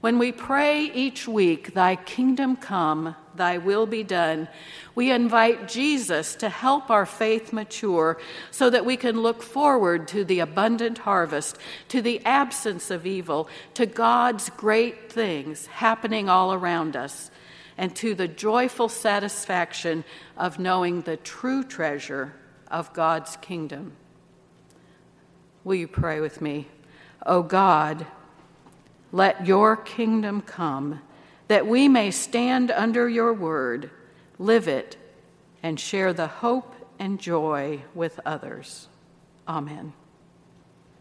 When 0.02 0.18
we 0.18 0.32
pray 0.32 0.86
each 0.86 1.28
week, 1.28 1.76
Thy 1.76 1.96
kingdom 1.96 2.56
come, 2.56 3.16
Thy 3.36 3.60
will 3.60 3.86
be 3.86 4.02
done, 4.02 4.48
we 4.96 5.12
invite 5.12 5.68
Jesus 5.68 6.34
to 6.36 6.50
help 6.50 6.90
our 6.90 7.06
faith 7.06 7.54
mature 7.54 8.20
so 8.50 8.72
that 8.72 8.84
we 8.84 8.98
can 8.98 9.22
look 9.22 9.44
forward 9.44 10.08
to 10.10 10.26
the 10.26 10.40
abundant 10.40 10.98
harvest, 10.98 11.60
to 11.90 12.02
the 12.02 12.20
absence 12.26 12.90
of 12.90 13.06
evil, 13.06 13.48
to 13.76 13.86
God's 13.86 14.50
great 14.50 15.12
things 15.12 15.68
happening 15.68 16.28
all 16.28 16.52
around 16.52 16.96
us, 16.96 17.30
and 17.78 17.96
to 17.98 18.16
the 18.16 18.28
joyful 18.28 18.90
satisfaction 18.90 20.04
of 20.36 20.58
knowing 20.58 21.02
the 21.02 21.18
true 21.18 21.64
treasure 21.64 22.34
of 22.70 22.92
God's 22.94 23.38
kingdom. 23.38 23.94
Will 25.64 25.76
you 25.76 25.88
pray 25.88 26.20
with 26.20 26.42
me? 26.42 26.68
O 27.24 27.38
oh 27.38 27.44
God, 27.44 28.08
let 29.12 29.45
your 29.45 29.76
kingdom 29.76 30.41
come, 30.41 31.02
that 31.47 31.67
we 31.67 31.88
may 31.88 32.12
stand 32.12 32.71
under 32.71 33.10
your 33.10 33.34
word, 33.34 33.89
live 34.39 34.67
it, 34.67 34.97
and 35.62 35.80
share 35.80 36.13
the 36.13 36.28
hope 36.28 36.74
and 36.97 37.19
joy 37.19 37.82
with 37.93 38.19
others. 38.26 38.88
Amen. 39.47 39.93